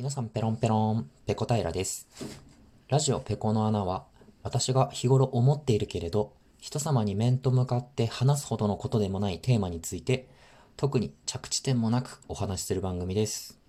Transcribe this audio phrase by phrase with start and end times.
[0.00, 2.08] 皆さんペロンペロン、ペコ平です。
[2.88, 4.06] ラジオペコの穴は、
[4.42, 10.26] 私が日頃思っているけれど、人様に面と向かって話すほどのことでもないテーマについて、
[10.78, 13.60] 特に着地点もなくお話しする番組です。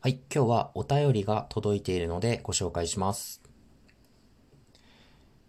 [0.00, 3.40] はい、今日はお便りが届いているのでご紹介します。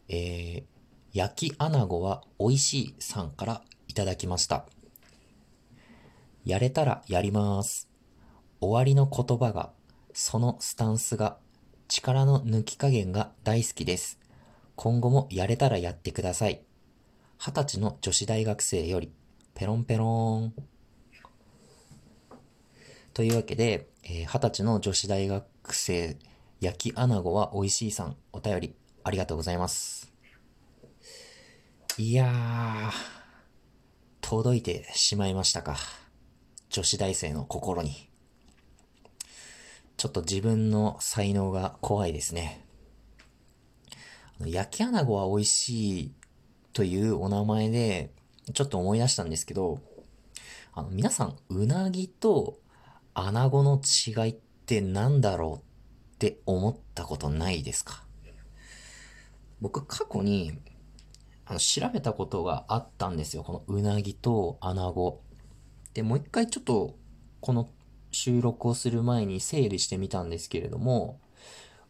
[0.07, 0.63] えー、
[1.13, 4.67] 焼き穴子は美味しいさんからいただきました。
[6.45, 7.88] やれたらやります。
[8.61, 9.71] 終わりの言葉が、
[10.13, 11.37] そのスタンスが、
[11.87, 14.19] 力の抜き加減が大好きです。
[14.75, 16.61] 今後もやれたらやってください。
[17.37, 19.11] 二十歳の女子大学生より、
[19.53, 20.53] ペロンペローン。
[23.13, 26.17] というわけで、えー、二十歳の女子大学生、
[26.59, 30.11] 焼き穴子は美味しいさん、お便りありがとうございます。
[31.97, 32.91] いやー、
[34.21, 35.77] 届いてしまいましたか。
[36.69, 38.08] 女子大生の心に。
[39.99, 42.65] ちょっと自分の才能が怖いですね。
[44.45, 46.13] 焼き穴子は美味しい
[46.71, 48.13] というお名前で、
[48.53, 49.81] ちょっと思い出したんですけど、
[50.71, 52.59] あの、皆さん、うなぎと
[53.13, 58.05] 穴子の違いって何だろうって思ったことないですか？
[59.59, 60.57] 僕、過去に、
[61.45, 63.43] あの、調べたことがあったんですよ。
[63.43, 65.21] このうなぎと穴子。
[65.93, 66.95] で、もう一回ちょっと、
[67.41, 67.69] この
[68.11, 71.19] 収録をする前に整理してみたんですけれども、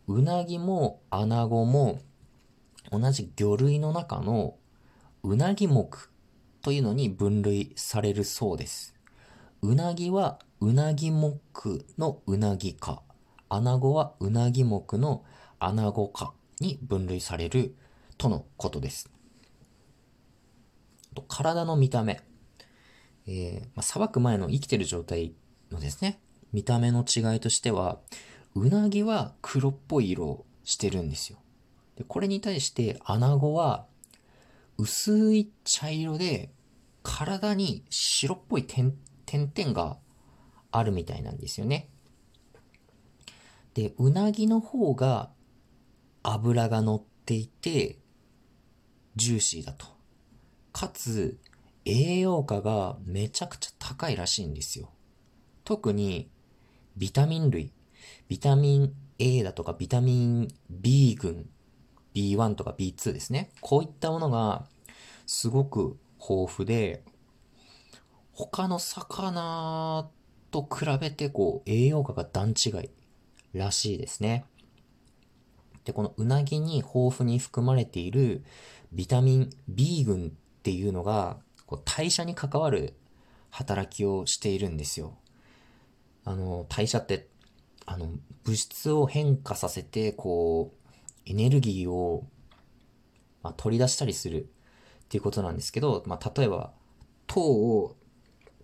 [0.07, 1.99] うなぎも穴子も
[2.91, 4.55] 同じ魚類の中の
[5.23, 5.89] うなぎ目
[6.61, 8.95] というのに分類されるそうです。
[9.61, 11.39] うなぎはうなぎ目
[11.97, 13.01] のうなぎ科、
[13.49, 15.23] 穴子はうなぎ目の
[15.59, 17.75] 穴子科に分類される
[18.17, 19.09] とのことです。
[21.27, 22.21] 体の見た目。
[23.27, 25.33] えー、まあ、さばく前の生きてる状態
[25.71, 26.19] のですね、
[26.51, 27.99] 見た目の違いとしては、
[28.55, 31.39] うなぎは黒っぽい色をしてるんですよ。
[31.95, 33.85] でこれに対して穴子は
[34.77, 36.49] 薄い茶色で
[37.03, 39.97] 体に白っぽい点々が
[40.71, 41.89] あるみたいなんですよね。
[43.73, 45.29] で、うなぎの方が
[46.23, 47.97] 脂が乗っていて
[49.15, 49.85] ジューシーだと。
[50.71, 51.37] かつ
[51.85, 54.91] 栄養価がめちゃくちゃ高いらしいんですよ。
[55.69, 56.31] 特に
[56.97, 57.71] ビタミン類、
[58.27, 61.47] ビタミン A だとかビタミン B 群、
[62.15, 63.51] B1 とか B2 ですね。
[63.61, 64.65] こういったものが
[65.27, 67.03] すごく豊富で、
[68.33, 70.09] 他の魚
[70.49, 72.89] と比べてこう栄養価が段違い
[73.53, 74.45] らしいですね。
[75.85, 78.43] で、このうなぎに豊富に含まれている
[78.91, 81.37] ビタミン B 群っていうのが
[81.67, 82.95] こう代謝に関わる
[83.51, 85.15] 働きをしているんですよ。
[86.29, 87.27] あの、代謝って、
[87.87, 88.11] あの、
[88.43, 90.89] 物質を変化させて、こう、
[91.25, 92.27] エネルギーを、
[93.41, 96.71] まあ、取り出したりするっていうことなんですけど、まあ、例えば、
[97.25, 97.97] 糖を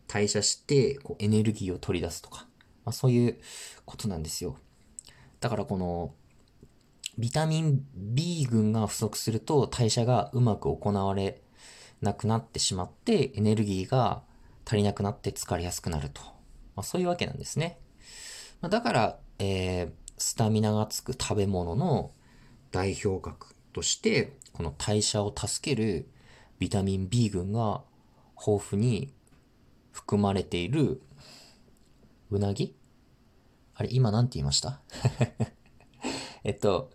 [0.05, 2.45] 代謝して、こう、エネルギーを取り出すとか、
[2.85, 3.39] まあ、そういう
[3.83, 4.57] ことなんですよ。
[5.39, 6.13] だからこの、
[7.17, 11.41] ビタミン B 群が不足すると代謝がうまく行われ
[11.99, 14.21] なくなってしまって、エネルギーが
[14.67, 16.34] 足りなくなって疲れやすくなると。
[16.75, 17.79] まあ、そういうわけなんですね。
[18.61, 22.11] まあ、だから、えー、スタミナがつく食べ物の
[22.71, 26.07] 代表格として、この代謝を助ける
[26.59, 27.81] ビタミン B 群が
[28.37, 29.13] 豊富に
[29.91, 31.01] 含まれている
[32.31, 32.75] うなぎ？
[33.75, 34.79] あれ、今なんて言いました？
[36.43, 36.91] えっと、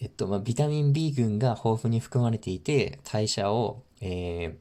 [0.00, 4.54] えっと、まあ、ビタミン B 群が豊富に含まれていて、代謝を、えー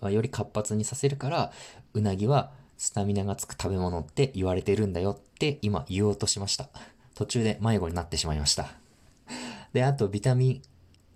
[0.00, 1.52] まあ、より活発にさせるから、
[1.94, 6.70] うなぎはスタミナがつく食べ物って言われてるんだよって今言おうとしました。
[7.14, 8.70] 途中で迷子になってしまいました。
[9.72, 10.62] で、あとビタミン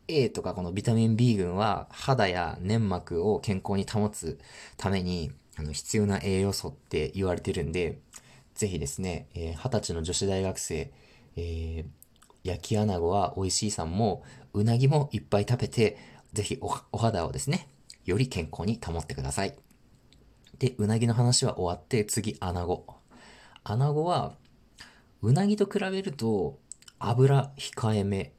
[0.08, 4.38] A とかこのビタミン B 群は肌や粘膜を健康に保つ
[4.76, 8.00] ためにあの必要な栄養素って言われてるんで、
[8.54, 10.92] ぜひですね、えー、20歳の女子大学生、
[11.36, 11.84] えー、
[12.42, 15.96] 焼き穴子は美味しいさんも、うなぎもいっぱい食べて、
[16.32, 17.68] ぜひお肌をですね、
[18.04, 19.54] より健康に保ってください。
[20.58, 22.86] で、うなぎの話は終わって、次、穴子。
[23.64, 24.34] 穴子は、
[25.22, 26.58] うなぎと比べると、
[26.98, 28.32] 油控えめ、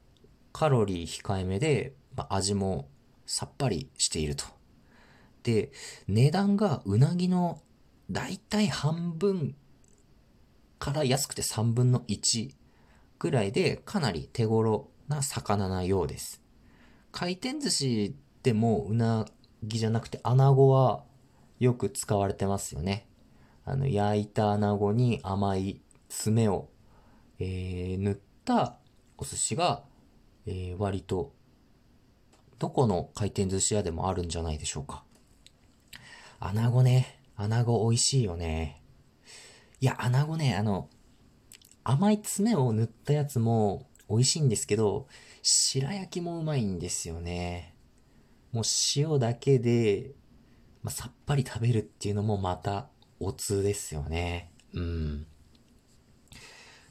[0.52, 2.88] カロリー控えめで、まあ、味も
[3.26, 4.44] さっぱりしていると。
[5.42, 5.72] で、
[6.08, 7.60] 値段がうなぎの
[8.10, 9.54] だいたい半分
[10.78, 12.54] から安くて3分の1
[13.18, 16.42] ぐらいでかなり手頃な魚なようです。
[17.12, 19.26] 回転寿司でもうな
[19.62, 21.04] ぎじゃなくて穴子は
[21.64, 23.08] よく使われてますよね。
[23.64, 26.68] あの、焼いた穴子に甘い爪を、
[27.38, 28.78] えー、塗った
[29.16, 29.82] お寿司が、
[30.46, 31.32] えー、割と、
[32.58, 35.04] どこの回転寿司屋でもあるんじゃないでしょうか。
[36.38, 37.20] 穴子ね。
[37.36, 38.82] 穴子美味しいよね。
[39.80, 40.88] いや、穴子ね、あの、
[41.82, 45.08] 甘い爪を塗ったやつも美味しいんですけど、
[45.42, 47.74] 白焼きもうまいんですよね。
[48.52, 48.64] もう
[48.94, 50.12] 塩だけで、
[50.84, 52.88] まあ、さっぱり食べるっていうのもまた
[53.18, 54.52] おつですよね。
[54.74, 55.26] うん。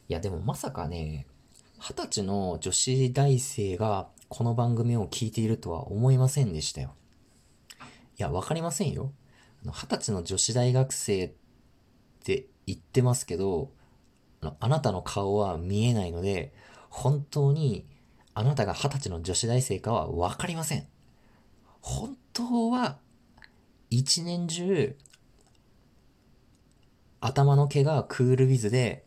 [0.10, 1.28] いや、でもまさかね、
[1.80, 6.96] 二十歳の女子大生がこの番組を聞いているとは思いませんでしたよ。
[7.80, 7.84] い
[8.18, 9.14] や、わかりませんよ。
[9.64, 11.34] 二十歳の女子大学生っ
[12.24, 13.72] て言ってますけど、
[14.60, 16.52] あなたの顔は見えないので、
[16.90, 17.86] 本当に
[18.34, 20.88] あなたが二十歳の女子大生かはわかりません。
[21.82, 22.98] 本当は
[23.96, 24.96] 一年中
[27.22, 29.06] 頭の毛がクールビズで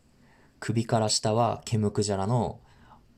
[0.60, 2.60] 首から下はケムクジャラの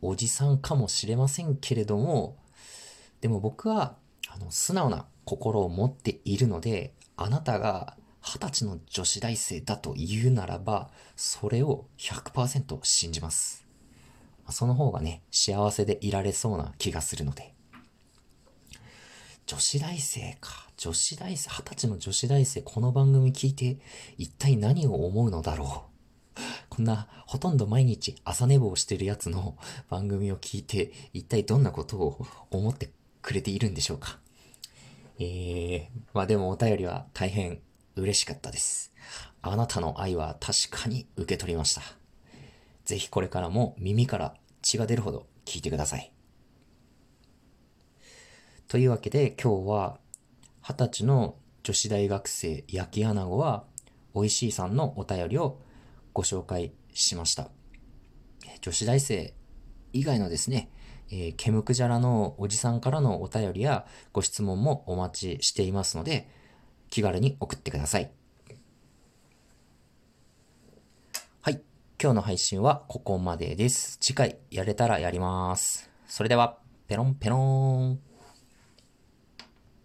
[0.00, 2.38] おじさんかもしれませんけれども、
[3.20, 3.96] でも僕は
[4.28, 13.66] あの素直な心を持っているので、あなたが二十歳の女子大生だと言うならば、それを100%信じます。
[14.48, 17.52] その方がね、幸せでいられそうな気がするので。
[19.44, 20.67] 女子大生か。
[20.78, 23.80] 女子大生、二十歳の女子大生、この番組聞いて、
[24.16, 25.86] 一体何を思うのだろ
[26.36, 26.40] う。
[26.68, 29.58] こんな、ほとんど毎日朝寝坊してるやつの
[29.90, 32.92] 番組を聞いて、一体どんなことを思って
[33.22, 34.20] くれているんでしょうか。
[35.18, 37.60] えー、まあでもお便りは大変
[37.96, 38.94] 嬉しかったです。
[39.42, 41.82] あなたの愛は確かに受け取りました。
[42.84, 46.12] ぜひこれからも耳から血が出るほど聞いてください。
[48.68, 49.98] というわけで今日は
[50.68, 53.64] 二十歳の女子大学生焼き穴子は
[54.14, 55.62] 美味しいさんのお便りを
[56.12, 57.48] ご紹介しました。
[58.60, 59.32] 女子大生
[59.94, 60.70] 以外のですね、
[61.10, 66.28] えー、ケムクジャラのおじさんからのお便りやご質問もお待ちしていますので、
[66.90, 68.10] 気軽に送ってください。
[71.40, 71.62] はい。
[71.98, 73.96] 今日の配信はここまでです。
[74.02, 75.88] 次回やれたらやります。
[76.06, 78.07] それでは、ペロンペローン。